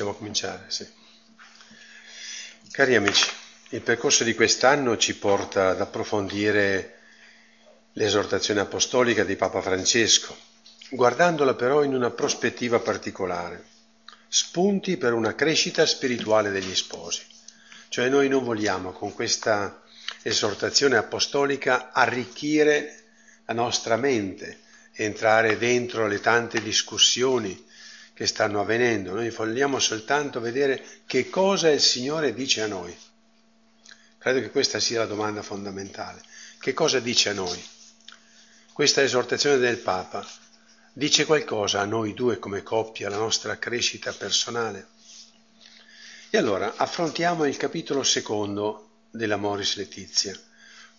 [0.00, 0.88] Possiamo cominciare, sì.
[2.70, 3.28] Cari amici,
[3.68, 7.00] il percorso di quest'anno ci porta ad approfondire
[7.92, 10.34] l'esortazione apostolica di Papa Francesco,
[10.88, 13.62] guardandola però in una prospettiva particolare,
[14.26, 17.20] spunti per una crescita spirituale degli sposi.
[17.90, 19.82] Cioè noi non vogliamo con questa
[20.22, 23.02] esortazione apostolica arricchire
[23.44, 24.60] la nostra mente,
[24.92, 27.68] entrare dentro le tante discussioni
[28.20, 32.94] che stanno avvenendo, noi vogliamo soltanto vedere che cosa il Signore dice a noi.
[34.18, 36.20] Credo che questa sia la domanda fondamentale.
[36.58, 37.58] Che cosa dice a noi?
[38.74, 40.22] Questa esortazione del Papa
[40.92, 44.88] dice qualcosa a noi due come coppia, alla nostra crescita personale?
[46.28, 50.38] E allora affrontiamo il capitolo secondo della Moris Letizia,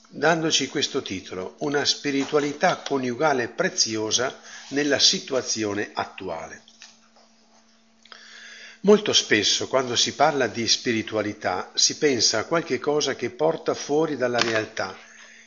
[0.07, 6.69] dandoci questo titolo, Una spiritualità coniugale preziosa nella situazione attuale.
[8.83, 14.17] Molto spesso quando si parla di spiritualità si pensa a qualche cosa che porta fuori
[14.17, 14.97] dalla realtà,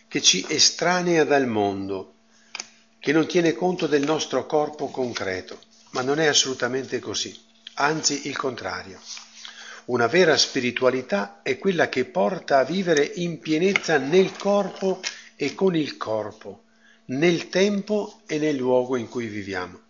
[0.06, 2.14] che ci estranea dal mondo,
[3.00, 5.58] che non tiene conto del nostro corpo concreto,
[5.90, 7.36] ma non è assolutamente così,
[7.74, 9.00] anzi il contrario.
[9.86, 15.00] Una vera spiritualità è quella che porta a vivere in pienezza nel corpo
[15.34, 16.62] e con il corpo,
[17.06, 19.83] nel tempo e nel luogo in cui viviamo.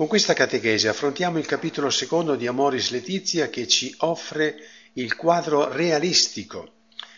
[0.00, 4.56] Con questa catechesi affrontiamo il capitolo secondo di Amoris Letizia che ci offre
[4.94, 6.72] il quadro realistico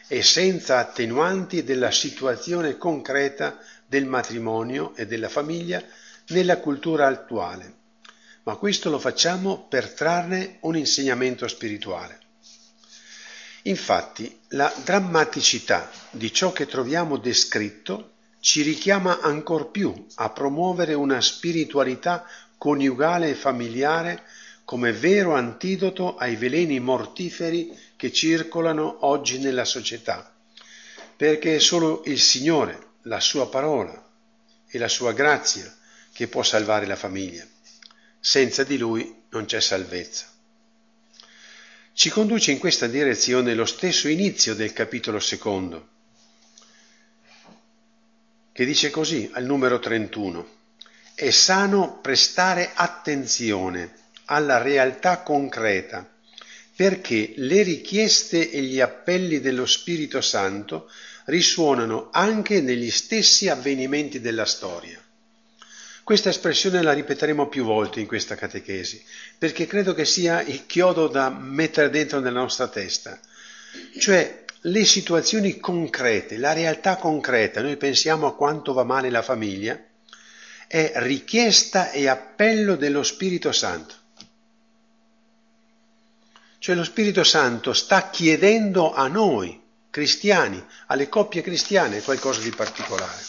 [0.08, 5.80] e senza attenuanti della situazione concreta del matrimonio e della famiglia
[6.30, 7.72] nella cultura attuale.
[8.42, 12.18] Ma questo lo facciamo per trarne un insegnamento spirituale.
[13.62, 18.10] Infatti, la drammaticità di ciò che troviamo descritto
[18.42, 22.26] ci richiama ancor più a promuovere una spiritualità
[22.62, 24.22] coniugale e familiare
[24.64, 30.32] come vero antidoto ai veleni mortiferi che circolano oggi nella società,
[31.16, 34.08] perché è solo il Signore, la sua parola
[34.68, 35.76] e la sua grazia
[36.12, 37.44] che può salvare la famiglia.
[38.20, 40.30] Senza di Lui non c'è salvezza.
[41.92, 45.88] Ci conduce in questa direzione lo stesso inizio del capitolo secondo,
[48.52, 50.60] che dice così al numero 31
[51.22, 53.92] è sano prestare attenzione
[54.24, 56.10] alla realtà concreta
[56.74, 60.90] perché le richieste e gli appelli dello Spirito Santo
[61.26, 65.00] risuonano anche negli stessi avvenimenti della storia.
[66.02, 69.00] Questa espressione la ripeteremo più volte in questa catechesi,
[69.38, 73.20] perché credo che sia il chiodo da mettere dentro nella nostra testa.
[73.96, 79.80] Cioè le situazioni concrete, la realtà concreta, noi pensiamo a quanto va male la famiglia,
[80.72, 83.94] è richiesta e appello dello Spirito Santo.
[86.56, 93.20] Cioè lo Spirito Santo sta chiedendo a noi, cristiani, alle coppie cristiane, qualcosa di particolare.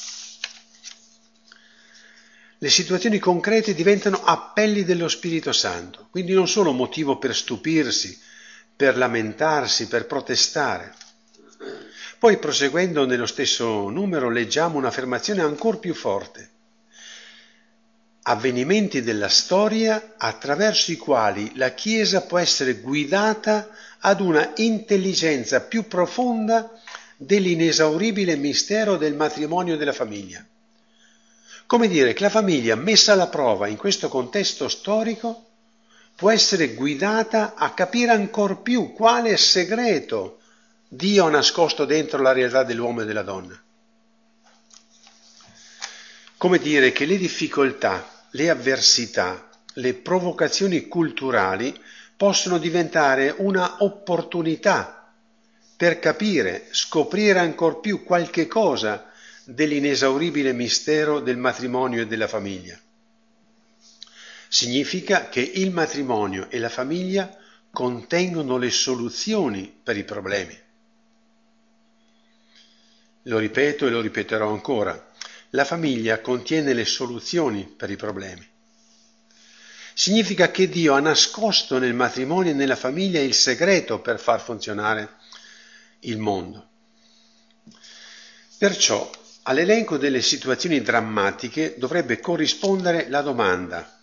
[2.59, 8.17] Le situazioni concrete diventano appelli dello Spirito Santo, quindi non solo motivo per stupirsi,
[8.73, 10.95] per lamentarsi, per protestare.
[12.19, 16.51] Poi proseguendo nello stesso numero leggiamo un'affermazione ancora più forte
[18.23, 23.69] avvenimenti della storia attraverso i quali la Chiesa può essere guidata
[23.99, 26.69] ad una intelligenza più profonda
[27.17, 30.45] dell'inesauribile mistero del matrimonio e della famiglia.
[31.65, 35.45] Come dire che la famiglia messa alla prova in questo contesto storico
[36.15, 40.39] può essere guidata a capire ancor più quale segreto
[40.87, 43.59] Dio ha nascosto dentro la realtà dell'uomo e della donna.
[46.37, 51.77] Come dire che le difficoltà le avversità, le provocazioni culturali
[52.15, 55.11] possono diventare una opportunità
[55.75, 59.11] per capire, scoprire ancor più qualche cosa
[59.45, 62.79] dell'inesauribile mistero del matrimonio e della famiglia.
[64.47, 67.35] Significa che il matrimonio e la famiglia
[67.71, 70.57] contengono le soluzioni per i problemi.
[73.23, 75.11] Lo ripeto e lo ripeterò ancora.
[75.55, 78.47] La famiglia contiene le soluzioni per i problemi.
[79.93, 85.17] Significa che Dio ha nascosto nel matrimonio e nella famiglia il segreto per far funzionare
[86.01, 86.69] il mondo.
[88.57, 89.07] Perciò
[89.43, 93.99] all'elenco delle situazioni drammatiche dovrebbe corrispondere la domanda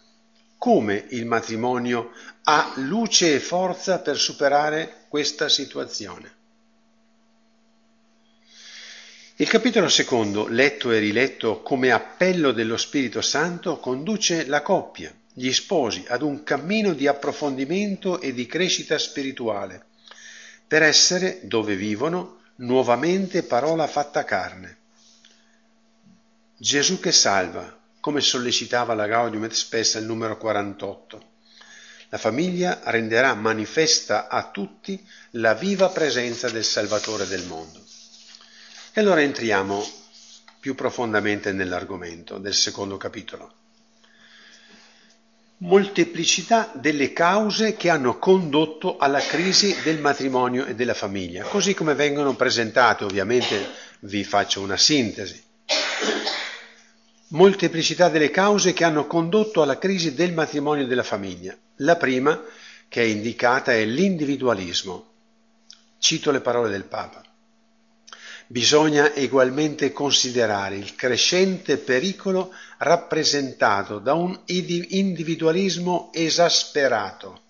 [0.56, 2.12] come il matrimonio
[2.44, 6.39] ha luce e forza per superare questa situazione.
[9.40, 15.50] Il capitolo secondo, letto e riletto come appello dello Spirito Santo, conduce la coppia gli
[15.50, 19.86] sposi ad un cammino di approfondimento e di crescita spirituale,
[20.68, 24.76] per essere, dove vivono, nuovamente parola fatta carne.
[26.58, 31.28] Gesù che salva, come sollecitava la Gaudium et Spes al numero 48.
[32.10, 37.88] La famiglia renderà manifesta a tutti la viva presenza del Salvatore del mondo.
[38.92, 39.86] E allora entriamo
[40.58, 43.52] più profondamente nell'argomento del secondo capitolo.
[45.58, 51.94] Molteplicità delle cause che hanno condotto alla crisi del matrimonio e della famiglia, così come
[51.94, 53.64] vengono presentate, ovviamente
[54.00, 55.40] vi faccio una sintesi.
[57.28, 61.56] Molteplicità delle cause che hanno condotto alla crisi del matrimonio e della famiglia.
[61.76, 62.42] La prima,
[62.88, 65.06] che è indicata, è l'individualismo.
[65.98, 67.22] Cito le parole del Papa.
[68.52, 77.42] Bisogna egualmente considerare il crescente pericolo rappresentato da un individualismo esasperato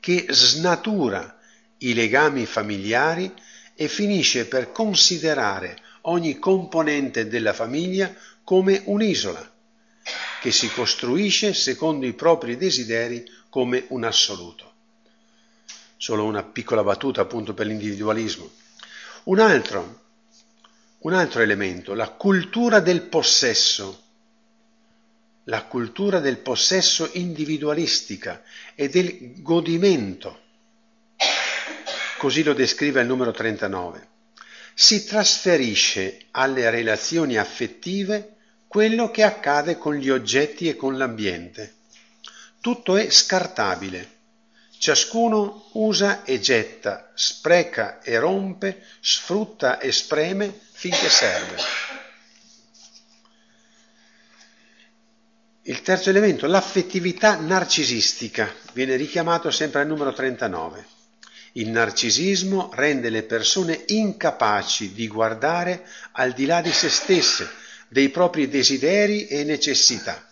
[0.00, 1.38] che snatura
[1.80, 3.30] i legami familiari
[3.74, 8.10] e finisce per considerare ogni componente della famiglia
[8.42, 9.52] come un'isola
[10.40, 14.72] che si costruisce secondo i propri desideri come un assoluto.
[15.98, 18.50] Solo una piccola battuta appunto per l'individualismo.
[19.24, 20.06] Un altro
[21.00, 24.02] un altro elemento, la cultura del possesso,
[25.44, 28.42] la cultura del possesso individualistica
[28.74, 30.40] e del godimento,
[32.18, 34.08] così lo descrive il numero 39,
[34.74, 38.36] si trasferisce alle relazioni affettive
[38.66, 41.74] quello che accade con gli oggetti e con l'ambiente.
[42.60, 44.16] Tutto è scartabile.
[44.78, 51.56] Ciascuno usa e getta, spreca e rompe, sfrutta e spreme finché serve.
[55.62, 60.86] Il terzo elemento, l'affettività narcisistica, viene richiamato sempre al numero 39.
[61.54, 67.50] Il narcisismo rende le persone incapaci di guardare al di là di se stesse,
[67.88, 70.24] dei propri desideri e necessità.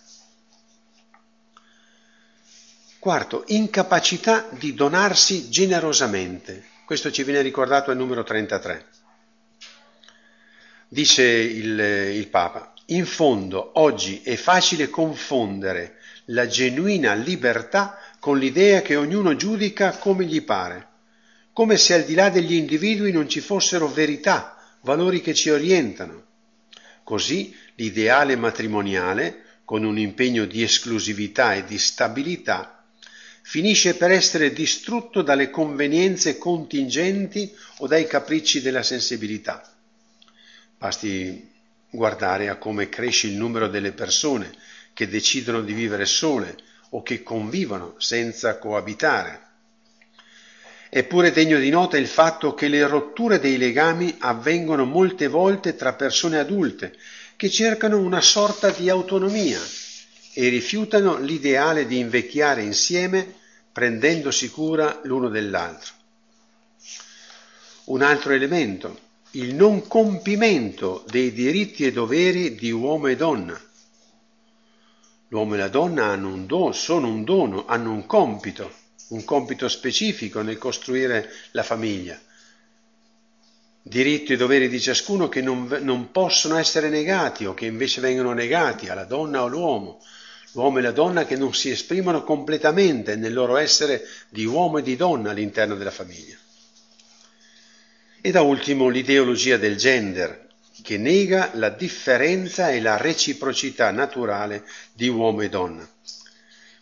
[3.00, 6.64] Quarto, incapacità di donarsi generosamente.
[6.84, 8.86] Questo ci viene ricordato al numero 33.
[10.88, 15.96] Dice il, il Papa, in fondo oggi è facile confondere
[16.26, 20.88] la genuina libertà con l'idea che ognuno giudica come gli pare,
[21.52, 26.24] come se al di là degli individui non ci fossero verità, valori che ci orientano.
[27.02, 32.84] Così l'ideale matrimoniale, con un impegno di esclusività e di stabilità,
[33.42, 39.75] finisce per essere distrutto dalle convenienze contingenti o dai capricci della sensibilità.
[40.78, 41.52] Basti
[41.90, 44.52] guardare a come cresce il numero delle persone
[44.92, 46.56] che decidono di vivere sole
[46.90, 49.44] o che convivono senza coabitare.
[50.88, 55.94] Eppure degno di nota il fatto che le rotture dei legami avvengono molte volte tra
[55.94, 56.94] persone adulte
[57.36, 59.60] che cercano una sorta di autonomia
[60.32, 63.34] e rifiutano l'ideale di invecchiare insieme
[63.72, 65.92] prendendosi cura l'uno dell'altro.
[67.84, 68.98] Un altro elemento,
[69.32, 73.60] il non compimento dei diritti e doveri di uomo e donna.
[75.28, 78.72] L'uomo e la donna hanno un dono, sono un dono, hanno un compito,
[79.08, 82.18] un compito specifico nel costruire la famiglia.
[83.82, 88.32] Diritti e doveri di ciascuno che non, non possono essere negati o che invece vengono
[88.32, 90.00] negati alla donna o all'uomo
[90.56, 94.82] l'uomo e la donna che non si esprimono completamente nel loro essere di uomo e
[94.82, 96.36] di donna all'interno della famiglia.
[98.26, 100.48] E da ultimo l'ideologia del gender,
[100.82, 105.88] che nega la differenza e la reciprocità naturale di uomo e donna.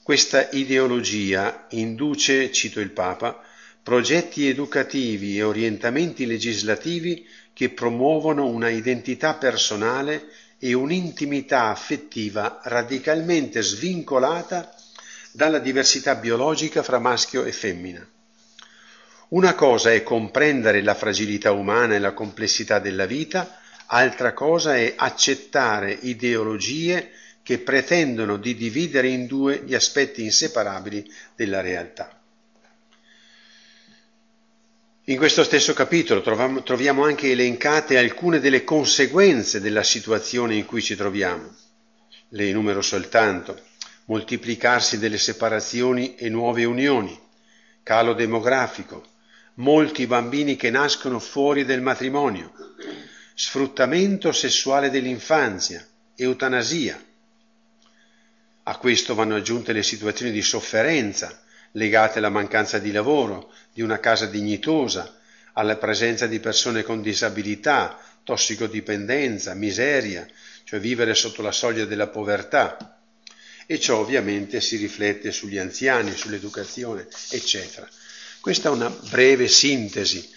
[0.03, 3.43] Questa ideologia induce, cito il Papa,
[3.83, 14.75] progetti educativi e orientamenti legislativi che promuovono una identità personale e un'intimità affettiva radicalmente svincolata
[15.31, 18.09] dalla diversità biologica fra maschio e femmina.
[19.28, 24.95] Una cosa è comprendere la fragilità umana e la complessità della vita, altra cosa è
[24.97, 27.11] accettare ideologie
[27.43, 32.19] che pretendono di dividere in due gli aspetti inseparabili della realtà.
[35.09, 36.23] In questo stesso capitolo
[36.62, 41.54] troviamo anche elencate alcune delle conseguenze della situazione in cui ci troviamo.
[42.31, 43.61] Le enumero soltanto.
[44.07, 47.19] Moltiplicarsi delle separazioni e nuove unioni,
[47.83, 49.02] calo demografico,
[49.55, 52.53] molti bambini che nascono fuori del matrimonio,
[53.35, 57.03] sfruttamento sessuale dell'infanzia, eutanasia.
[58.65, 61.43] A questo vanno aggiunte le situazioni di sofferenza
[61.73, 65.19] legate alla mancanza di lavoro, di una casa dignitosa,
[65.55, 70.27] alla presenza di persone con disabilità, tossicodipendenza, miseria,
[70.65, 72.99] cioè vivere sotto la soglia della povertà.
[73.67, 77.89] E ciò ovviamente si riflette sugli anziani, sull'educazione, eccetera.
[78.45, 80.31] Questa è una breve sintesi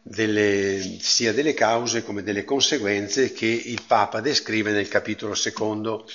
[0.00, 6.08] delle, sia delle cause come delle conseguenze che il Papa descrive nel capitolo secondo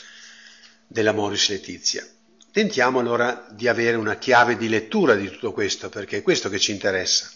[0.87, 2.07] della Moris Letizia.
[2.49, 6.59] Tentiamo allora di avere una chiave di lettura di tutto questo, perché è questo che
[6.59, 7.29] ci interessa.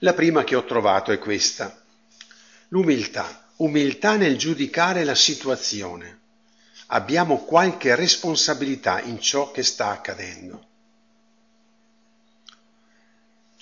[0.00, 1.80] La prima che ho trovato è questa,
[2.70, 6.22] l'umiltà, umiltà nel giudicare la situazione.
[6.86, 10.72] Abbiamo qualche responsabilità in ciò che sta accadendo.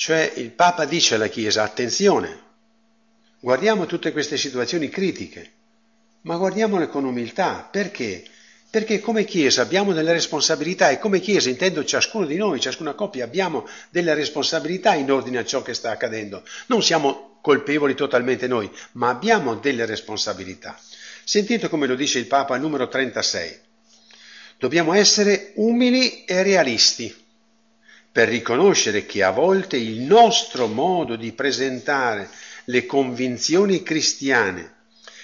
[0.03, 2.41] Cioè il Papa dice alla Chiesa, attenzione,
[3.39, 5.53] guardiamo tutte queste situazioni critiche,
[6.23, 7.69] ma guardiamole con umiltà.
[7.71, 8.25] Perché?
[8.69, 13.23] Perché come Chiesa abbiamo delle responsabilità e come Chiesa intendo ciascuno di noi, ciascuna coppia,
[13.23, 16.43] abbiamo delle responsabilità in ordine a ciò che sta accadendo.
[16.67, 20.77] Non siamo colpevoli totalmente noi, ma abbiamo delle responsabilità.
[21.23, 23.57] Sentite come lo dice il Papa al numero 36.
[24.59, 27.22] Dobbiamo essere umili e realisti
[28.13, 32.29] per riconoscere che a volte il nostro modo di presentare
[32.67, 34.75] le convinzioni cristiane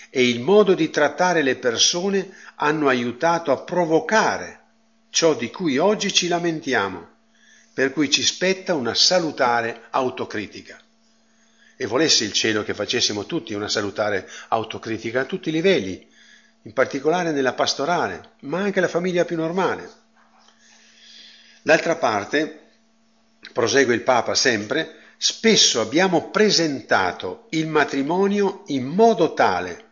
[0.08, 4.60] e il modo di trattare le persone hanno aiutato a provocare
[5.10, 7.06] ciò di cui oggi ci lamentiamo,
[7.74, 10.80] per cui ci spetta una salutare autocritica.
[11.76, 16.06] E volesse il cielo che facessimo tutti una salutare autocritica a tutti i livelli,
[16.62, 19.88] in particolare nella pastorale, ma anche la famiglia più normale.
[21.62, 22.67] D'altra parte,
[23.52, 29.86] prosegue il Papa sempre, spesso abbiamo presentato il matrimonio in modo tale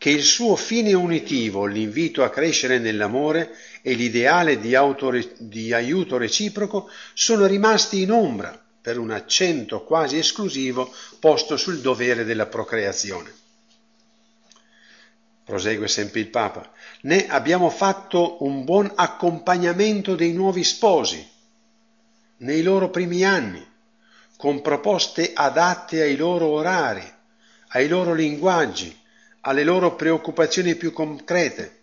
[0.00, 6.16] che il suo fine unitivo, l'invito a crescere nell'amore e l'ideale di, autore, di aiuto
[6.16, 13.30] reciproco sono rimasti in ombra per un accento quasi esclusivo posto sul dovere della procreazione.
[15.44, 16.70] Prosegue sempre il Papa.
[17.02, 21.28] Né abbiamo fatto un buon accompagnamento dei nuovi sposi
[22.40, 23.64] nei loro primi anni,
[24.36, 27.04] con proposte adatte ai loro orari,
[27.68, 28.96] ai loro linguaggi,
[29.42, 31.78] alle loro preoccupazioni più concrete.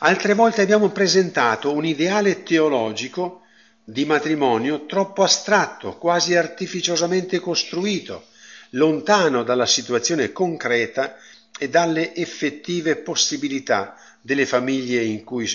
[0.00, 3.42] Altre volte abbiamo presentato un ideale teologico
[3.84, 8.24] di matrimonio troppo astratto, quasi artificiosamente costruito,
[8.70, 11.16] lontano dalla situazione concreta
[11.58, 15.48] e dalle effettive possibilità delle famiglie in cui,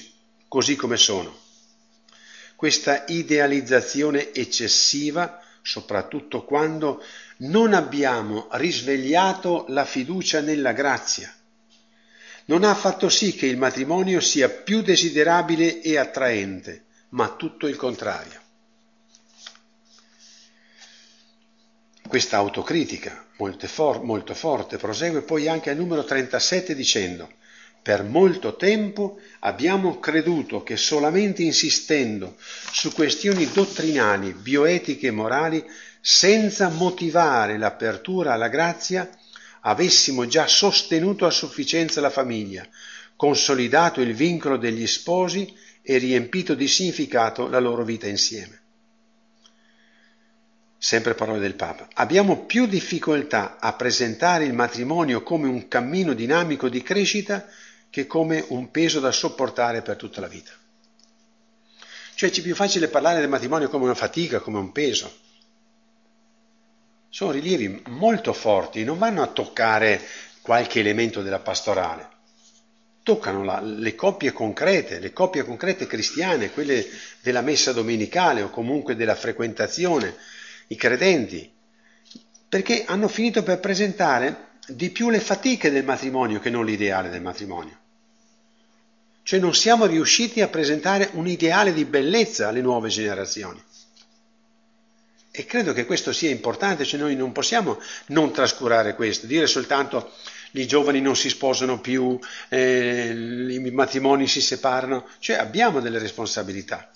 [0.48, 1.41] così come sono.
[2.62, 7.04] Questa idealizzazione eccessiva, soprattutto quando
[7.38, 11.34] non abbiamo risvegliato la fiducia nella grazia.
[12.46, 17.76] Non ha fatto sì che il matrimonio sia più desiderabile e attraente, ma tutto il
[17.78, 18.40] contrario.
[22.08, 27.28] Questa autocritica molto, for- molto forte prosegue poi anche al numero 37 dicendo
[27.82, 32.36] per molto tempo abbiamo creduto che solamente insistendo
[32.72, 35.66] su questioni dottrinali, bioetiche e morali
[36.00, 39.10] senza motivare l'apertura alla grazia,
[39.62, 42.68] avessimo già sostenuto a sufficienza la famiglia,
[43.16, 48.60] consolidato il vincolo degli sposi e riempito di significato la loro vita insieme.
[50.78, 51.88] Sempre parole del Papa.
[51.94, 57.48] Abbiamo più difficoltà a presentare il matrimonio come un cammino dinamico di crescita
[57.92, 60.52] che come un peso da sopportare per tutta la vita.
[62.16, 65.20] Cioè ci è più facile parlare del matrimonio come una fatica, come un peso
[67.12, 70.00] sono rilievi molto forti, non vanno a toccare
[70.42, 72.08] qualche elemento della pastorale,
[73.04, 76.88] toccano la, le coppie concrete, le coppie concrete cristiane, quelle
[77.22, 80.16] della messa domenicale o comunque della frequentazione,
[80.68, 81.52] i credenti,
[82.48, 87.22] perché hanno finito per presentare di più le fatiche del matrimonio che non l'ideale del
[87.22, 87.78] matrimonio.
[89.24, 93.62] Cioè non siamo riusciti a presentare un ideale di bellezza alle nuove generazioni.
[95.34, 100.12] E credo che questo sia importante, cioè noi non possiamo non trascurare questo, dire soltanto
[100.54, 106.92] i giovani non si sposano più, eh, i matrimoni si separano, cioè abbiamo delle responsabilità.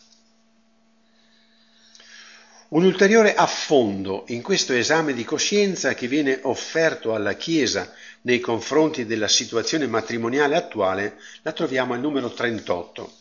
[2.68, 9.06] Un ulteriore affondo in questo esame di coscienza che viene offerto alla Chiesa nei confronti
[9.06, 13.14] della situazione matrimoniale attuale la troviamo al numero 38.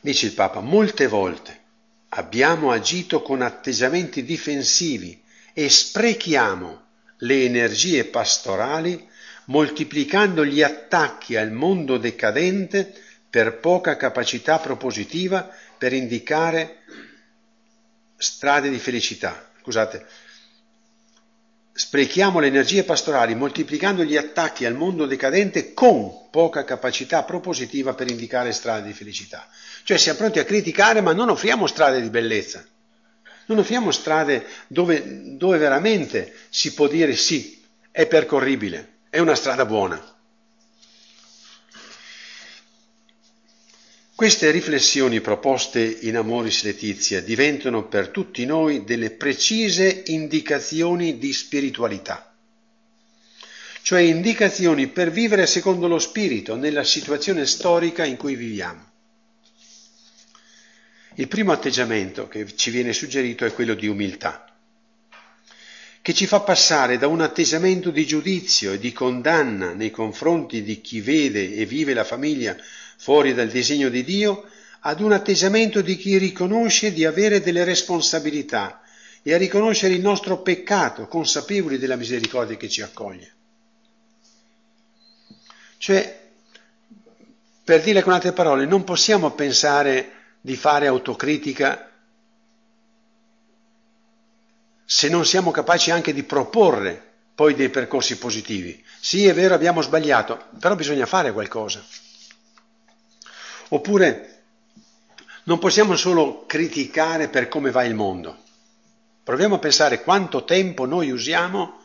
[0.00, 1.58] Dice il Papa, molte volte
[2.10, 5.20] abbiamo agito con atteggiamenti difensivi
[5.52, 6.84] e sprechiamo
[7.18, 9.08] le energie pastorali
[9.46, 12.92] moltiplicando gli attacchi al mondo decadente
[13.28, 16.82] per poca capacità propositiva per indicare
[18.16, 19.50] strade di felicità.
[19.62, 20.06] Scusate,
[21.72, 28.10] sprechiamo le energie pastorali moltiplicando gli attacchi al mondo decadente con poca capacità propositiva per
[28.10, 29.46] indicare strade di felicità.
[29.84, 32.64] Cioè siamo pronti a criticare ma non offriamo strade di bellezza,
[33.46, 39.66] non offriamo strade dove, dove veramente si può dire sì, è percorribile, è una strada
[39.66, 40.15] buona.
[44.16, 52.34] Queste riflessioni proposte in Amoris Letizia diventano per tutti noi delle precise indicazioni di spiritualità,
[53.82, 58.90] cioè indicazioni per vivere secondo lo spirito nella situazione storica in cui viviamo.
[61.16, 64.50] Il primo atteggiamento che ci viene suggerito è quello di umiltà,
[66.00, 70.80] che ci fa passare da un atteggiamento di giudizio e di condanna nei confronti di
[70.80, 72.56] chi vede e vive la famiglia
[72.96, 74.44] fuori dal disegno di Dio,
[74.80, 78.80] ad un atteggiamento di chi riconosce di avere delle responsabilità
[79.22, 83.34] e a riconoscere il nostro peccato, consapevoli della misericordia che ci accoglie.
[85.78, 86.30] Cioè,
[87.64, 91.90] per dire con altre parole, non possiamo pensare di fare autocritica
[94.84, 97.02] se non siamo capaci anche di proporre
[97.34, 98.82] poi dei percorsi positivi.
[99.00, 101.84] Sì, è vero, abbiamo sbagliato, però bisogna fare qualcosa.
[103.68, 104.42] Oppure
[105.44, 108.36] non possiamo solo criticare per come va il mondo.
[109.22, 111.80] Proviamo a pensare quanto tempo noi usiamo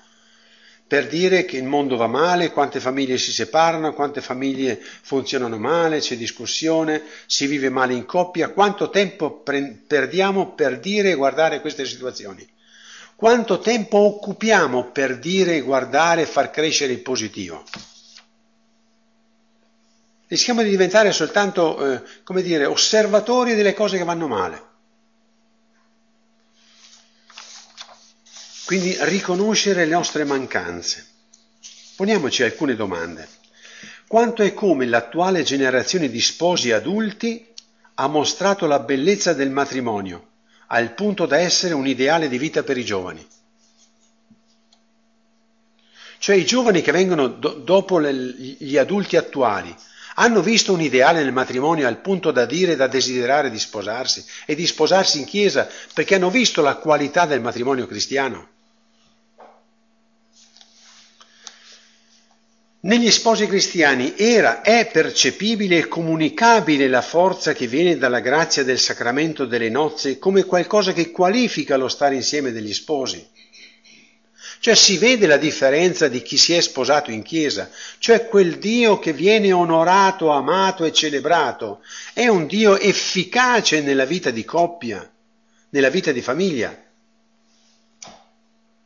[0.85, 5.99] per dire che il mondo va male, quante famiglie si separano, quante famiglie funzionano male,
[5.99, 11.61] c'è discussione, si vive male in coppia, quanto tempo pre- perdiamo per dire e guardare
[11.61, 12.45] queste situazioni.
[13.15, 17.63] Quanto tempo occupiamo per dire guardare e far crescere il positivo
[20.31, 24.69] rischiamo di diventare soltanto, eh, come dire, osservatori delle cose che vanno male.
[28.65, 31.05] Quindi riconoscere le nostre mancanze.
[31.97, 33.27] Poniamoci alcune domande.
[34.07, 37.45] Quanto e come l'attuale generazione di sposi adulti
[37.95, 40.29] ha mostrato la bellezza del matrimonio,
[40.67, 43.27] al punto da essere un ideale di vita per i giovani?
[46.19, 49.75] Cioè i giovani che vengono do- dopo le, gli adulti attuali,
[50.21, 54.23] hanno visto un ideale nel matrimonio al punto da dire e da desiderare di sposarsi
[54.45, 58.47] e di sposarsi in chiesa perché hanno visto la qualità del matrimonio cristiano.
[62.83, 68.79] Negli sposi cristiani era, è percepibile e comunicabile la forza che viene dalla grazia del
[68.79, 73.27] sacramento delle nozze come qualcosa che qualifica lo stare insieme degli sposi.
[74.61, 78.99] Cioè si vede la differenza di chi si è sposato in chiesa, cioè quel Dio
[78.99, 81.81] che viene onorato, amato e celebrato,
[82.13, 85.11] è un Dio efficace nella vita di coppia,
[85.69, 86.79] nella vita di famiglia.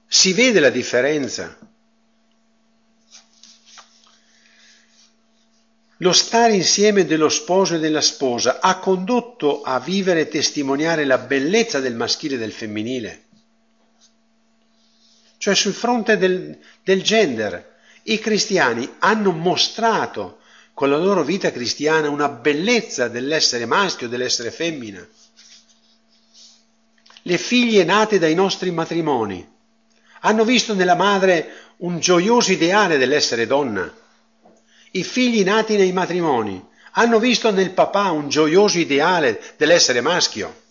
[0.07, 1.57] Si vede la differenza.
[5.97, 11.17] Lo stare insieme dello sposo e della sposa ha condotto a vivere e testimoniare la
[11.17, 13.24] bellezza del maschile e del femminile
[15.45, 17.73] cioè sul fronte del, del gender.
[18.05, 20.39] I cristiani hanno mostrato
[20.73, 25.08] con la loro vita cristiana una bellezza dell'essere maschio, dell'essere femmina.
[27.21, 29.47] Le figlie nate dai nostri matrimoni
[30.21, 33.93] hanno visto nella madre un gioioso ideale dell'essere donna.
[34.93, 36.60] I figli nati nei matrimoni
[36.93, 40.63] hanno visto nel papà un gioioso ideale dell'essere maschio.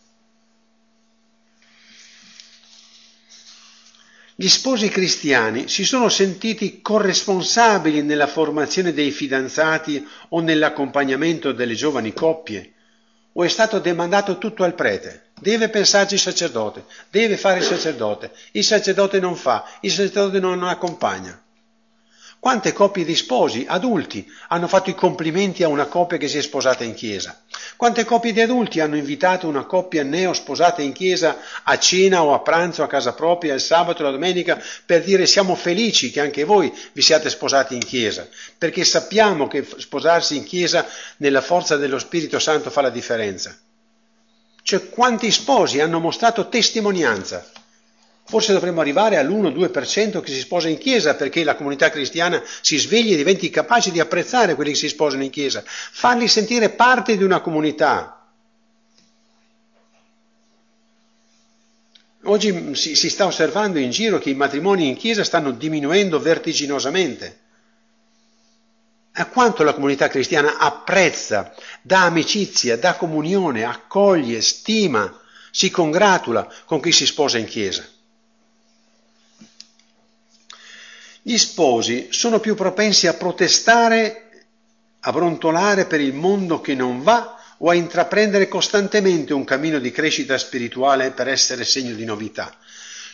[4.36, 12.12] Gli sposi cristiani si sono sentiti corresponsabili nella formazione dei fidanzati o nell'accompagnamento delle giovani
[12.12, 12.72] coppie?
[13.34, 15.26] O è stato demandato tutto al prete?
[15.38, 20.64] Deve pensarci il sacerdote, deve fare il sacerdote, il sacerdote non fa, il sacerdote non
[20.64, 21.40] accompagna.
[22.44, 26.42] Quante coppie di sposi, adulti, hanno fatto i complimenti a una coppia che si è
[26.42, 27.40] sposata in chiesa?
[27.74, 32.34] Quante coppie di adulti hanno invitato una coppia neo sposata in chiesa a cena o
[32.34, 36.20] a pranzo a casa propria il sabato e la domenica per dire siamo felici che
[36.20, 38.28] anche voi vi siate sposati in chiesa?
[38.58, 43.56] Perché sappiamo che sposarsi in chiesa nella forza dello Spirito Santo fa la differenza.
[44.62, 47.42] Cioè quanti sposi hanno mostrato testimonianza
[48.26, 53.12] Forse dovremmo arrivare all'1-2% che si sposa in chiesa perché la comunità cristiana si svegli
[53.12, 57.22] e diventi capace di apprezzare quelli che si sposano in chiesa, farli sentire parte di
[57.22, 58.26] una comunità.
[62.22, 67.42] Oggi si, si sta osservando in giro che i matrimoni in chiesa stanno diminuendo vertiginosamente.
[69.16, 75.20] a quanto la comunità cristiana apprezza, dà amicizia, dà comunione, accoglie, stima,
[75.52, 77.86] si congratula con chi si sposa in chiesa.
[81.26, 84.28] Gli sposi sono più propensi a protestare,
[85.00, 89.90] a brontolare per il mondo che non va o a intraprendere costantemente un cammino di
[89.90, 92.54] crescita spirituale per essere segno di novità.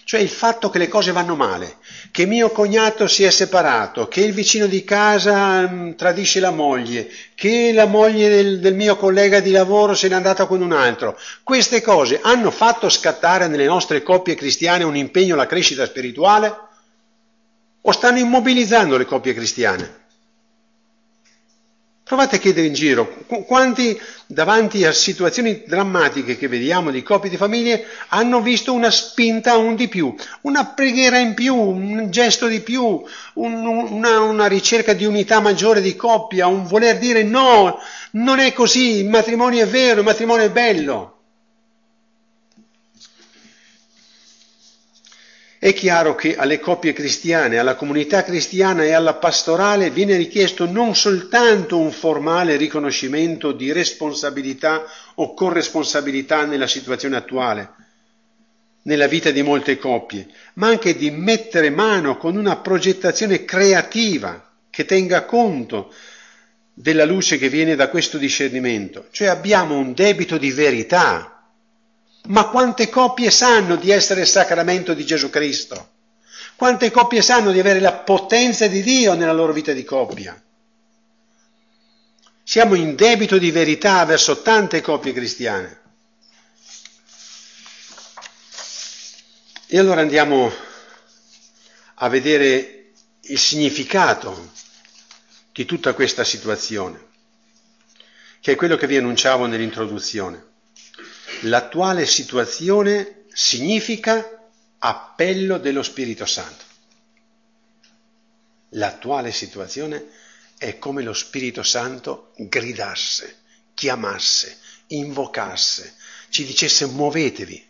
[0.02, 1.76] Cioè il fatto che le cose vanno male,
[2.10, 7.08] che mio cognato si è separato, che il vicino di casa mh, tradisce la moglie,
[7.36, 11.16] che la moglie del, del mio collega di lavoro se n'è andata con un altro.
[11.44, 16.69] Queste cose hanno fatto scattare nelle nostre coppie cristiane un impegno alla crescita spirituale?
[17.82, 19.98] O stanno immobilizzando le coppie cristiane?
[22.10, 23.06] Provate a chiedere in giro
[23.46, 29.52] quanti davanti a situazioni drammatiche che vediamo di coppie di famiglie hanno visto una spinta
[29.52, 33.00] a un di più, una preghiera in più, un gesto di più,
[33.34, 37.78] un, una, una ricerca di unità maggiore di coppia, un voler dire no,
[38.12, 41.19] non è così, il matrimonio è vero, il matrimonio è bello.
[45.62, 50.94] È chiaro che alle coppie cristiane, alla comunità cristiana e alla pastorale viene richiesto non
[50.96, 54.84] soltanto un formale riconoscimento di responsabilità
[55.16, 57.72] o corresponsabilità nella situazione attuale,
[58.84, 64.86] nella vita di molte coppie, ma anche di mettere mano con una progettazione creativa che
[64.86, 65.92] tenga conto
[66.72, 69.08] della luce che viene da questo discernimento.
[69.10, 71.29] Cioè abbiamo un debito di verità
[72.30, 75.88] ma quante coppie sanno di essere il sacramento di Gesù Cristo?
[76.56, 80.40] Quante coppie sanno di avere la potenza di Dio nella loro vita di coppia?
[82.42, 85.78] Siamo in debito di verità verso tante coppie cristiane.
[89.66, 90.52] E allora andiamo
[91.94, 94.50] a vedere il significato
[95.52, 97.06] di tutta questa situazione,
[98.40, 100.49] che è quello che vi annunciavo nell'introduzione.
[101.44, 104.48] L'attuale situazione significa
[104.78, 106.64] appello dello Spirito Santo.
[108.70, 110.08] L'attuale situazione
[110.58, 113.38] è come lo Spirito Santo gridasse,
[113.72, 115.94] chiamasse, invocasse,
[116.28, 117.68] ci dicesse muovetevi.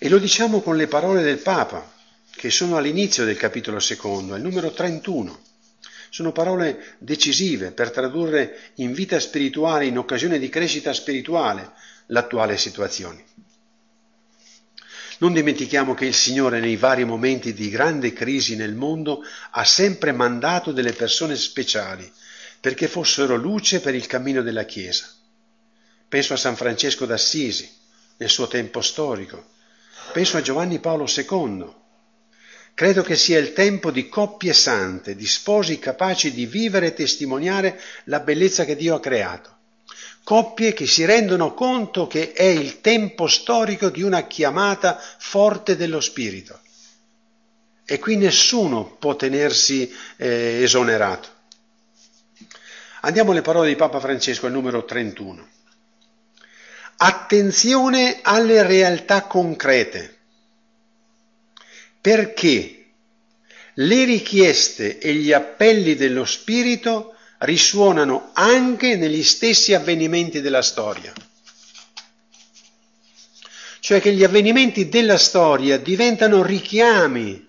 [0.00, 1.90] E lo diciamo con le parole del Papa,
[2.30, 5.46] che sono all'inizio del capitolo secondo, al numero 31.
[6.10, 11.72] Sono parole decisive per tradurre in vita spirituale, in occasione di crescita spirituale,
[12.06, 13.24] l'attuale situazione.
[15.18, 20.12] Non dimentichiamo che il Signore nei vari momenti di grande crisi nel mondo ha sempre
[20.12, 22.10] mandato delle persone speciali
[22.60, 25.06] perché fossero luce per il cammino della Chiesa.
[26.08, 27.68] Penso a San Francesco d'Assisi
[28.16, 29.44] nel suo tempo storico,
[30.12, 31.66] penso a Giovanni Paolo II,
[32.78, 37.80] Credo che sia il tempo di coppie sante, di sposi capaci di vivere e testimoniare
[38.04, 39.56] la bellezza che Dio ha creato.
[40.22, 46.00] Coppie che si rendono conto che è il tempo storico di una chiamata forte dello
[46.00, 46.60] Spirito.
[47.84, 51.28] E qui nessuno può tenersi eh, esonerato.
[53.00, 55.48] Andiamo alle parole di Papa Francesco al numero 31.
[56.98, 60.17] Attenzione alle realtà concrete
[62.08, 62.86] perché
[63.74, 71.12] le richieste e gli appelli dello Spirito risuonano anche negli stessi avvenimenti della storia.
[73.80, 77.46] Cioè che gli avvenimenti della storia diventano richiami,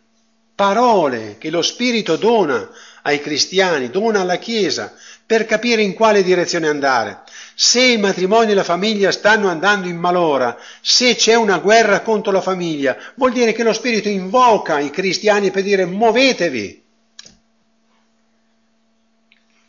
[0.53, 2.69] parole che lo Spirito dona
[3.09, 4.93] ai cristiani, dona alla Chiesa
[5.25, 7.21] per capire in quale direzione andare.
[7.53, 12.31] Se i matrimoni e la famiglia stanno andando in malora, se c'è una guerra contro
[12.31, 16.83] la famiglia, vuol dire che lo Spirito invoca i cristiani per dire muovetevi.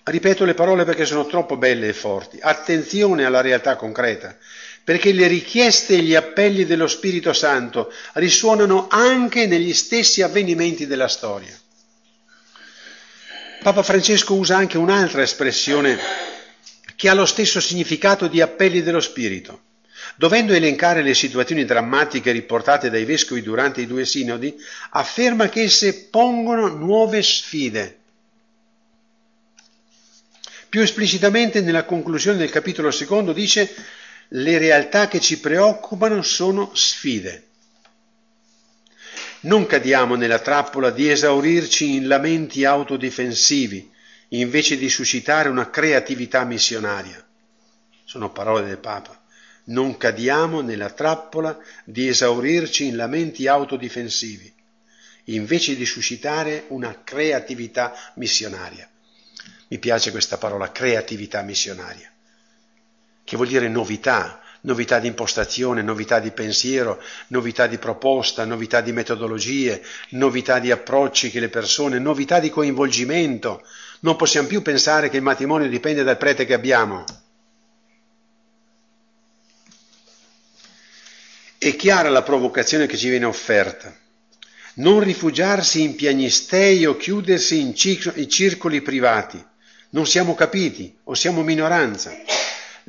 [0.03, 2.39] Ripeto le parole perché sono troppo belle e forti.
[2.41, 4.35] Attenzione alla realtà concreta,
[4.83, 11.09] perché le richieste e gli appelli dello Spirito Santo risuonano anche negli stessi avvenimenti della
[11.09, 11.60] storia.
[13.63, 15.99] Papa Francesco usa anche un'altra espressione
[16.97, 19.65] che ha lo stesso significato di appelli dello Spirito.
[20.17, 24.55] Dovendo elencare le situazioni drammatiche riportate dai vescovi durante i due sinodi,
[24.93, 27.99] afferma che esse pongono nuove sfide.
[30.71, 33.75] Più esplicitamente nella conclusione del capitolo secondo dice
[34.29, 37.49] le realtà che ci preoccupano sono sfide.
[39.43, 43.91] Non cadiamo nella trappola di esaurirci in lamenti autodifensivi,
[44.29, 47.27] invece di suscitare una creatività missionaria.
[48.05, 49.19] Sono parole del Papa.
[49.65, 54.53] Non cadiamo nella trappola di esaurirci in lamenti autodifensivi,
[55.25, 58.87] invece di suscitare una creatività missionaria.
[59.69, 62.11] Mi piace questa parola, creatività missionaria,
[63.25, 68.93] che vuol dire novità, novità di impostazione, novità di pensiero, novità di proposta, novità di
[68.93, 73.63] metodologie, novità di approcci che le persone, novità di coinvolgimento.
[74.01, 77.05] Non possiamo più pensare che il matrimonio dipende dal prete che abbiamo.
[81.59, 83.95] È chiara la provocazione che ci viene offerta.
[84.75, 89.49] Non rifugiarsi in piagnistei o chiudersi in circoli privati
[89.91, 92.13] non siamo capiti o siamo minoranza.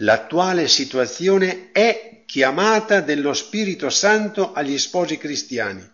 [0.02, 5.88] L'attuale situazione è chiamata dello Spirito Santo agli sposi cristiani,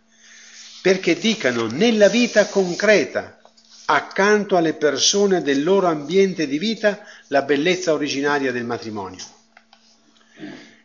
[0.81, 3.37] perché dicano nella vita concreta,
[3.85, 9.23] accanto alle persone del loro ambiente di vita, la bellezza originaria del matrimonio.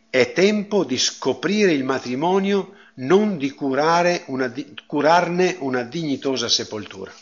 [0.09, 4.53] È tempo di scoprire il matrimonio, non di una,
[4.85, 7.13] curarne una dignitosa sepoltura.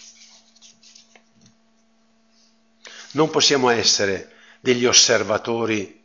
[3.11, 4.30] Non possiamo essere
[4.61, 5.99] degli osservatori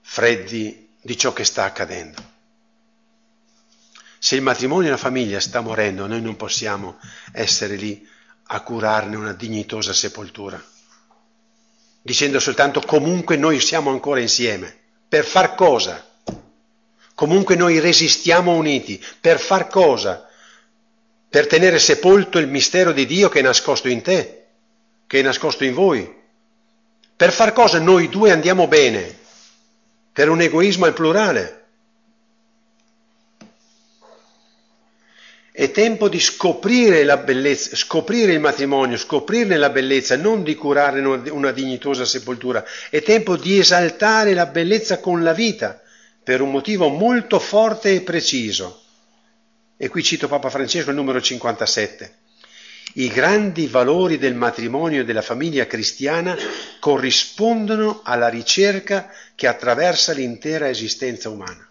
[0.00, 2.36] freddi di ciò che sta accadendo.
[4.20, 6.98] Se il matrimonio e la famiglia sta morendo, noi non possiamo
[7.32, 8.06] essere lì
[8.50, 10.62] a curarne una dignitosa sepoltura,
[12.02, 14.76] dicendo soltanto comunque noi siamo ancora insieme.
[15.08, 16.04] Per far cosa?
[17.14, 19.02] Comunque noi resistiamo uniti.
[19.20, 20.28] Per far cosa?
[21.28, 24.38] Per tenere sepolto il mistero di Dio che è nascosto in te
[25.08, 26.16] che è nascosto in voi.
[27.18, 29.12] Per far cosa noi due andiamo bene?
[30.12, 31.64] Per un egoismo al plurale.
[35.50, 41.28] È tempo di scoprire la bellezza, scoprire il matrimonio, scoprirne la bellezza, non di curarne
[41.30, 42.64] una dignitosa sepoltura.
[42.88, 45.82] È tempo di esaltare la bellezza con la vita,
[46.22, 48.80] per un motivo molto forte e preciso.
[49.76, 52.14] E qui cito Papa Francesco il numero 57.
[52.94, 56.36] I grandi valori del matrimonio e della famiglia cristiana
[56.78, 61.68] corrispondono alla ricerca che attraversa l'intera esistenza umana.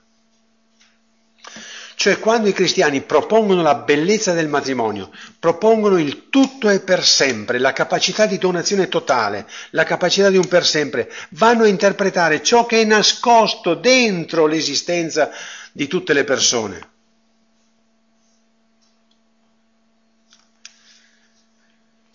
[2.00, 7.58] Cioè quando i cristiani propongono la bellezza del matrimonio, propongono il tutto e per sempre,
[7.58, 12.68] la capacità di donazione totale, la capacità di un per sempre, vanno a interpretare ciò
[12.68, 15.32] che è nascosto dentro l'esistenza
[15.72, 16.88] di tutte le persone.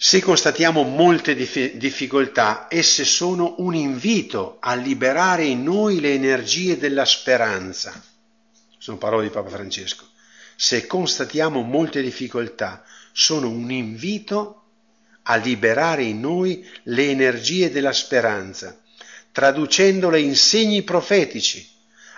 [0.05, 6.77] Se constatiamo molte dif- difficoltà, esse sono un invito a liberare in noi le energie
[6.77, 8.03] della speranza.
[8.79, 10.05] Sono parole di Papa Francesco.
[10.57, 14.65] Se constatiamo molte difficoltà, sono un invito
[15.23, 18.77] a liberare in noi le energie della speranza,
[19.31, 21.65] traducendole in segni profetici,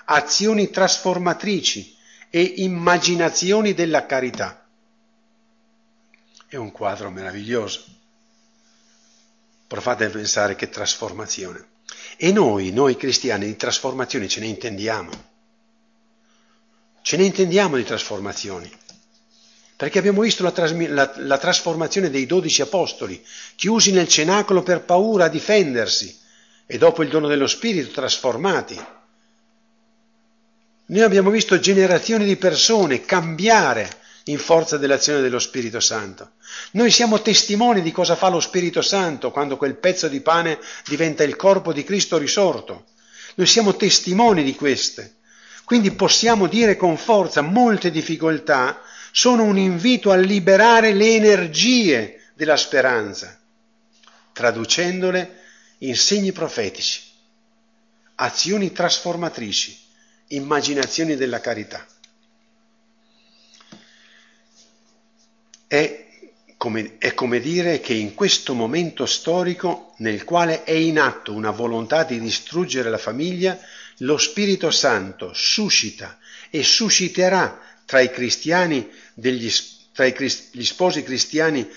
[0.06, 1.94] azioni trasformatrici
[2.30, 4.63] e immaginazioni della carità.
[6.54, 7.82] È un quadro meraviglioso.
[9.66, 11.66] Provate a pensare che trasformazione.
[12.16, 15.10] E noi, noi cristiani, di trasformazioni ce ne intendiamo.
[17.02, 18.70] Ce ne intendiamo di trasformazioni.
[19.74, 23.20] Perché abbiamo visto la, trasmi- la, la trasformazione dei dodici apostoli,
[23.56, 26.16] chiusi nel cenacolo per paura a difendersi,
[26.66, 28.80] e dopo il dono dello Spirito trasformati.
[30.86, 36.32] Noi abbiamo visto generazioni di persone cambiare in forza dell'azione dello Spirito Santo.
[36.72, 41.22] Noi siamo testimoni di cosa fa lo Spirito Santo quando quel pezzo di pane diventa
[41.24, 42.86] il corpo di Cristo risorto.
[43.34, 45.16] Noi siamo testimoni di queste.
[45.64, 48.80] Quindi possiamo dire con forza molte difficoltà
[49.12, 53.38] sono un invito a liberare le energie della speranza,
[54.32, 55.40] traducendole
[55.78, 57.00] in segni profetici,
[58.16, 59.78] azioni trasformatrici,
[60.28, 61.86] immaginazioni della carità.
[65.74, 66.06] È
[66.56, 71.50] come, è come dire che in questo momento storico nel quale è in atto una
[71.50, 73.58] volontà di distruggere la famiglia,
[73.98, 76.16] lo Spirito Santo suscita
[76.48, 79.50] e susciterà tra i cristiani, degli,
[79.92, 80.14] tra i,
[80.52, 81.68] gli sposi cristiani,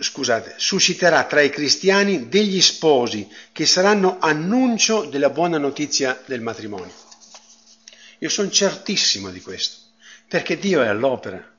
[0.00, 6.92] scusate, susciterà tra i cristiani degli sposi che saranno annuncio della buona notizia del matrimonio.
[8.18, 9.76] Io sono certissimo di questo,
[10.26, 11.54] perché Dio è all'opera.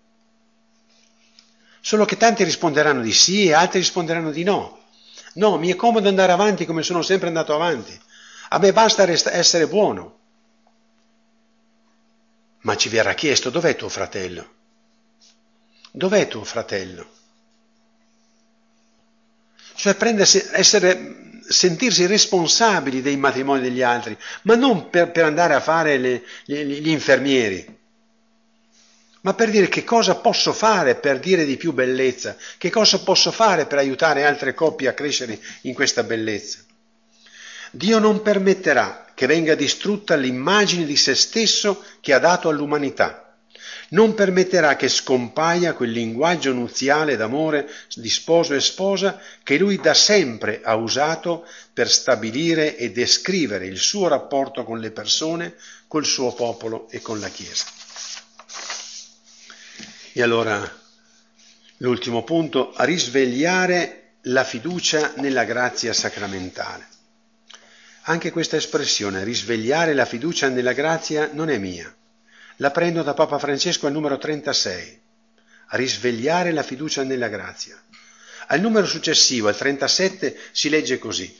[1.87, 4.77] Solo che tanti risponderanno di sì e altri risponderanno di no.
[5.35, 7.97] No, mi è comodo andare avanti come sono sempre andato avanti.
[8.49, 10.17] A me basta rest- essere buono.
[12.63, 14.49] Ma ci verrà chiesto dov'è tuo fratello?
[15.93, 17.09] Dov'è tuo fratello?
[19.75, 25.61] Cioè prendersi, essere, sentirsi responsabili dei matrimoni degli altri, ma non per, per andare a
[25.61, 27.75] fare le, le, gli infermieri
[29.27, 33.29] ma per dire che cosa posso fare per dire di più bellezza, che cosa posso
[33.29, 36.59] fare per aiutare altre coppie a crescere in questa bellezza.
[37.71, 43.23] Dio non permetterà che venga distrutta l'immagine di se stesso che ha dato all'umanità
[43.89, 49.93] non permetterà che scompaia quel linguaggio nuziale d'amore di sposo e sposa che lui da
[49.93, 55.55] sempre ha usato per stabilire e descrivere il suo rapporto con le persone,
[55.87, 57.65] col suo popolo e con la Chiesa.
[60.17, 60.67] E allora
[61.77, 66.87] l'ultimo punto, risvegliare la fiducia nella grazia sacramentale.
[68.05, 71.95] Anche questa espressione, risvegliare la fiducia nella grazia, non è mia
[72.55, 75.01] la prendo da Papa Francesco al numero 36,
[75.67, 77.79] a risvegliare la fiducia nella grazia.
[78.47, 81.31] Al numero successivo, al 37, si legge così.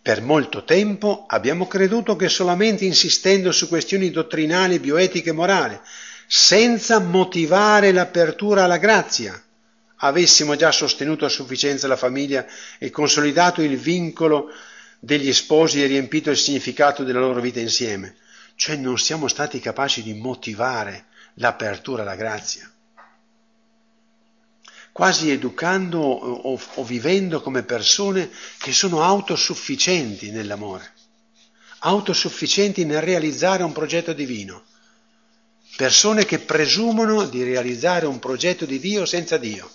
[0.00, 5.80] Per molto tempo abbiamo creduto che solamente insistendo su questioni dottrinali, bioetiche e morali,
[6.26, 9.40] senza motivare l'apertura alla grazia,
[9.96, 12.46] avessimo già sostenuto a sufficienza la famiglia
[12.78, 14.50] e consolidato il vincolo
[14.98, 18.16] degli sposi e riempito il significato della loro vita insieme.
[18.56, 22.70] Cioè non siamo stati capaci di motivare l'apertura alla grazia,
[24.92, 30.92] quasi educando o, o vivendo come persone che sono autosufficienti nell'amore,
[31.80, 34.64] autosufficienti nel realizzare un progetto divino,
[35.76, 39.70] persone che presumono di realizzare un progetto di Dio senza Dio.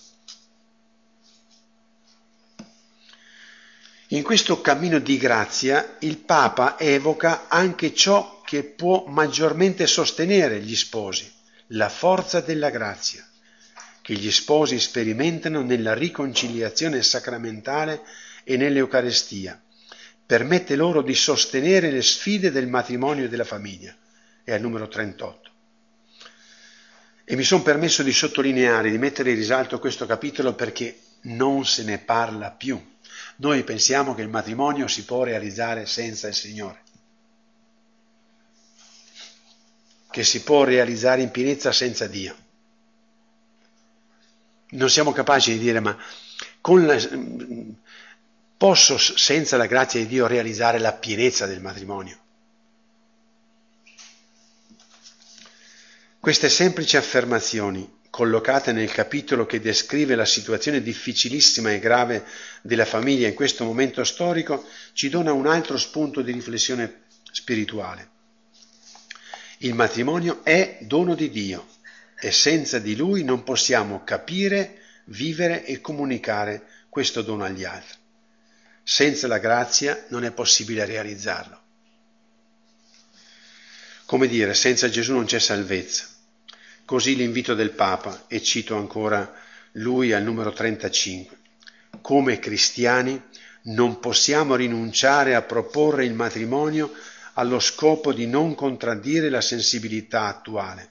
[4.11, 10.75] In questo cammino di grazia il Papa evoca anche ciò che può maggiormente sostenere gli
[10.75, 11.31] sposi,
[11.67, 13.27] la forza della grazia,
[14.01, 18.01] che gli sposi sperimentano nella riconciliazione sacramentale
[18.43, 19.61] e nell'Eucarestia.
[20.25, 23.95] Permette loro di sostenere le sfide del matrimonio e della famiglia.
[24.43, 25.48] È al numero 38.
[27.31, 31.83] E mi sono permesso di sottolineare, di mettere in risalto questo capitolo perché non se
[31.83, 32.81] ne parla più.
[33.37, 36.81] Noi pensiamo che il matrimonio si può realizzare senza il Signore.
[40.11, 42.35] che si può realizzare in pienezza senza Dio.
[44.71, 45.95] Non siamo capaci di dire ma
[46.61, 46.97] la,
[48.57, 52.17] posso senza la grazia di Dio realizzare la pienezza del matrimonio.
[56.21, 62.25] Queste semplici affermazioni, collocate nel capitolo che descrive la situazione difficilissima e grave
[62.61, 68.09] della famiglia in questo momento storico, ci dona un altro spunto di riflessione spirituale.
[69.59, 71.67] Il matrimonio è dono di Dio
[72.19, 77.97] e senza di lui non possiamo capire, vivere e comunicare questo dono agli altri.
[78.83, 81.61] Senza la grazia non è possibile realizzarlo.
[84.05, 86.08] Come dire, senza Gesù non c'è salvezza.
[86.89, 89.31] Così l'invito del Papa, e cito ancora
[89.73, 91.37] lui al numero 35.
[92.01, 93.21] Come cristiani
[93.65, 96.91] non possiamo rinunciare a proporre il matrimonio
[97.33, 100.89] allo scopo di non contraddire la sensibilità attuale,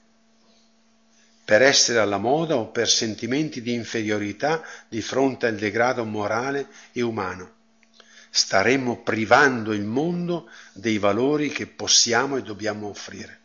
[1.43, 7.01] per essere alla moda o per sentimenti di inferiorità di fronte al degrado morale e
[7.01, 7.55] umano.
[8.29, 13.39] Staremmo privando il mondo dei valori che possiamo e dobbiamo offrire.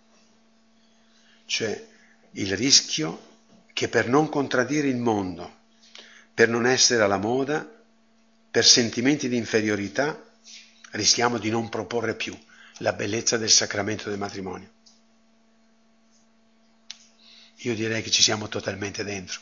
[1.47, 1.93] Cioè
[2.35, 3.33] il rischio
[3.73, 5.63] che per non contraddire il mondo,
[6.33, 7.69] per non essere alla moda,
[8.51, 10.21] per sentimenti di inferiorità,
[10.93, 12.37] rischiamo di non proporre più
[12.79, 14.71] la bellezza del sacramento del matrimonio.
[17.59, 19.41] Io direi che ci siamo totalmente dentro.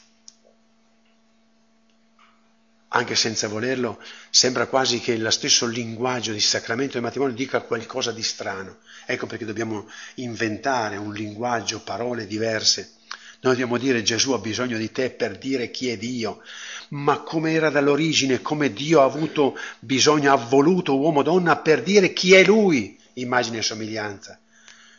[2.95, 8.13] Anche senza volerlo, sembra quasi che lo stesso linguaggio di sacramento del matrimonio dica qualcosa
[8.13, 8.79] di strano.
[9.07, 12.93] Ecco perché dobbiamo inventare un linguaggio, parole diverse.
[13.41, 16.43] Noi dobbiamo dire Gesù ha bisogno di te per dire chi è Dio,
[16.91, 22.35] ma come era dall'origine, come Dio ha avuto bisogno, ha voluto uomo-donna per dire chi
[22.35, 24.38] è Lui immagine e somiglianza.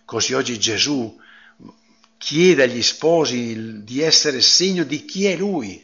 [0.03, 1.19] Così oggi Gesù
[2.17, 5.82] chiede agli sposi di essere segno di chi è Lui.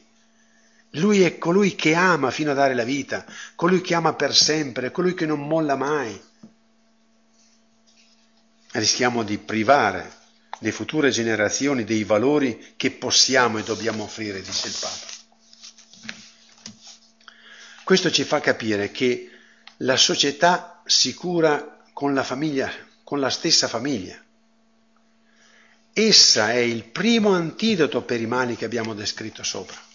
[0.94, 3.26] Lui è colui che ama fino a dare la vita,
[3.56, 6.20] colui che ama per sempre, colui che non molla mai.
[8.72, 10.18] Rischiamo di privare
[10.60, 15.18] le future generazioni dei valori che possiamo e dobbiamo offrire, dice il Papa.
[17.84, 19.32] Questo ci fa capire che
[19.78, 22.72] la società si cura con la famiglia,
[23.04, 24.18] con la stessa famiglia.
[25.94, 29.89] Essa è il primo antidoto per i mali che abbiamo descritto sopra.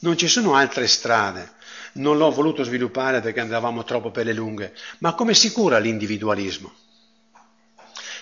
[0.00, 1.52] Non ci sono altre strade,
[1.94, 6.72] non l'ho voluto sviluppare perché andavamo troppo per le lunghe, ma come si cura l'individualismo?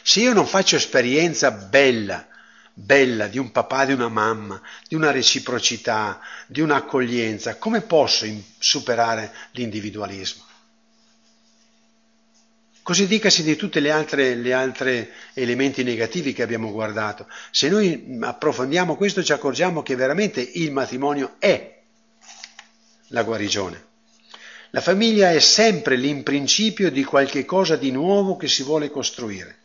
[0.03, 2.27] Se io non faccio esperienza bella,
[2.73, 8.27] bella di un papà, di una mamma, di una reciprocità, di un'accoglienza, come posso
[8.59, 10.48] superare l'individualismo?
[12.89, 17.27] Così dicasi di tutti gli altri elementi negativi che abbiamo guardato.
[17.51, 21.81] Se noi approfondiamo questo ci accorgiamo che veramente il matrimonio è
[23.09, 23.85] la guarigione.
[24.71, 29.59] La famiglia è sempre l'imprincipio di qualche cosa di nuovo che si vuole costruire.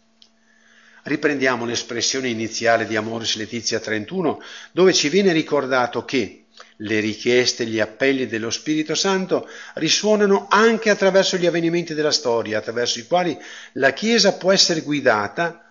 [1.04, 4.42] Riprendiamo l'espressione iniziale di Amoris Letizia 31,
[4.74, 6.43] dove ci viene ricordato che
[6.78, 13.00] le richieste, gli appelli dello Spirito Santo risuonano anche attraverso gli avvenimenti della storia, attraverso
[13.00, 13.38] i quali
[13.74, 15.66] la Chiesa può essere guidata,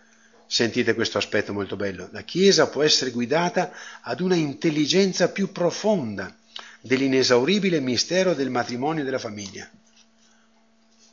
[0.46, 3.72] sentite questo aspetto molto bello, la Chiesa può essere guidata
[4.02, 6.34] ad una intelligenza più profonda
[6.80, 9.68] dell'inesauribile mistero del matrimonio e della famiglia.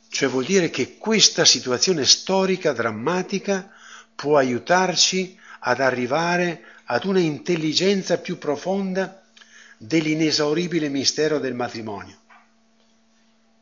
[0.08, 3.70] Cioè vuol dire che questa situazione storica, drammatica,
[4.16, 9.19] può aiutarci ad arrivare ad una intelligenza più profonda
[9.82, 12.18] dell'inesauribile mistero del matrimonio.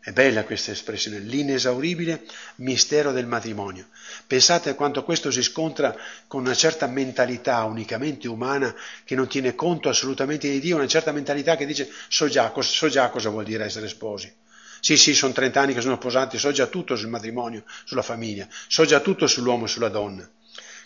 [0.00, 3.86] È bella questa espressione, l'inesauribile mistero del matrimonio.
[4.26, 5.94] Pensate a quanto questo si scontra
[6.26, 11.12] con una certa mentalità unicamente umana che non tiene conto assolutamente di Dio, una certa
[11.12, 14.32] mentalità che dice so già, so già cosa vuol dire essere sposi.
[14.80, 18.48] Sì, sì, sono 30 anni che sono sposati, so già tutto sul matrimonio, sulla famiglia,
[18.66, 20.28] so già tutto sull'uomo e sulla donna.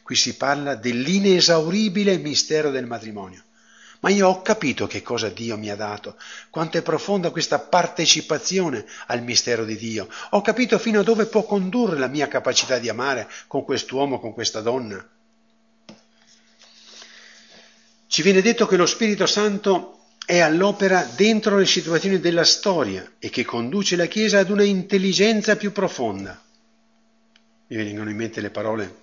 [0.02, 3.44] Qui si parla dell'inesauribile mistero del matrimonio
[4.02, 6.16] ma io ho capito che cosa Dio mi ha dato,
[6.50, 10.08] quanto è profonda questa partecipazione al mistero di Dio.
[10.30, 14.32] Ho capito fino a dove può condurre la mia capacità di amare con quest'uomo, con
[14.32, 15.08] questa donna.
[18.08, 23.30] Ci viene detto che lo Spirito Santo è all'opera dentro le situazioni della storia e
[23.30, 26.42] che conduce la Chiesa ad una intelligenza più profonda.
[27.68, 29.01] Mi vengono in mente le parole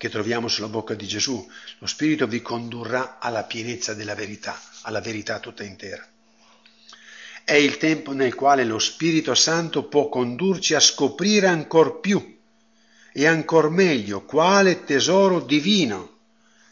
[0.00, 1.46] che troviamo sulla bocca di Gesù.
[1.78, 6.02] Lo Spirito vi condurrà alla pienezza della verità, alla verità tutta intera.
[7.44, 12.38] È il tempo nel quale lo Spirito Santo può condurci a scoprire ancor più
[13.12, 16.20] e ancor meglio quale tesoro divino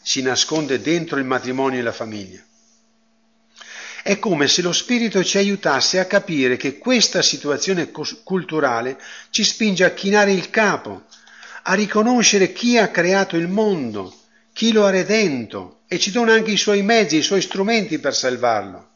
[0.00, 2.42] si nasconde dentro il matrimonio e la famiglia.
[4.02, 8.98] È come se lo Spirito ci aiutasse a capire che questa situazione culturale
[9.28, 11.04] ci spinge a chinare il capo
[11.62, 14.14] a riconoscere chi ha creato il mondo,
[14.52, 18.14] chi lo ha redento e ci dona anche i suoi mezzi, i suoi strumenti per
[18.14, 18.86] salvarlo.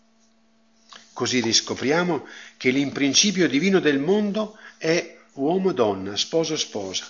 [1.12, 7.06] Così riscopriamo che l'imprincipio divino del mondo è uomo-donna, sposo-sposa.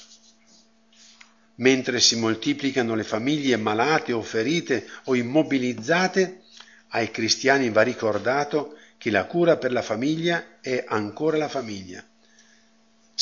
[1.56, 6.42] Mentre si moltiplicano le famiglie malate o ferite o immobilizzate,
[6.88, 12.04] ai cristiani va ricordato che la cura per la famiglia è ancora la famiglia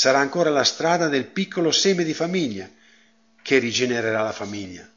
[0.00, 2.66] sarà ancora la strada del piccolo seme di famiglia
[3.42, 4.88] che rigenererà la famiglia.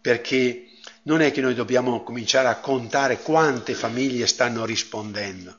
[0.00, 0.70] Perché
[1.02, 5.56] non è che noi dobbiamo cominciare a contare quante famiglie stanno rispondendo,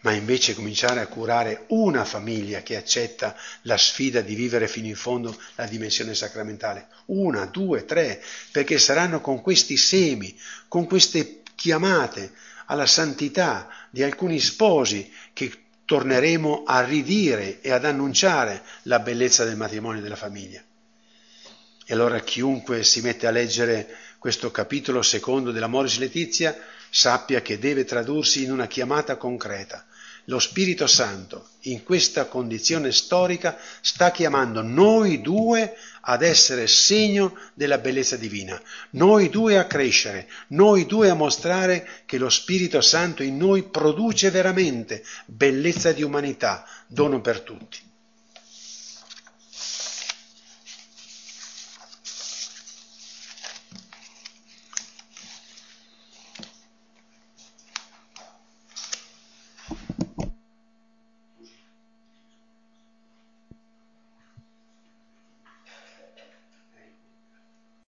[0.00, 4.96] ma invece cominciare a curare una famiglia che accetta la sfida di vivere fino in
[4.96, 6.88] fondo la dimensione sacramentale.
[7.08, 8.22] Una, due, tre,
[8.52, 10.34] perché saranno con questi semi,
[10.66, 12.32] con queste chiamate
[12.64, 19.56] alla santità di alcuni sposi che torneremo a ridire e ad annunciare la bellezza del
[19.56, 20.62] matrimonio e della famiglia.
[21.84, 23.88] E allora chiunque si mette a leggere
[24.20, 26.56] questo capitolo secondo dell'Amoris Letizia
[26.90, 29.84] sappia che deve tradursi in una chiamata concreta.
[30.30, 37.78] Lo Spirito Santo in questa condizione storica sta chiamando noi due ad essere segno della
[37.78, 43.38] bellezza divina, noi due a crescere, noi due a mostrare che lo Spirito Santo in
[43.38, 47.89] noi produce veramente bellezza di umanità, dono per tutti.